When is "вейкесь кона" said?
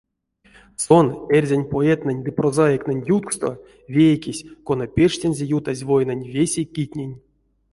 3.95-4.85